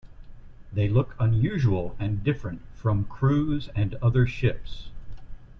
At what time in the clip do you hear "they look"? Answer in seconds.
0.73-1.15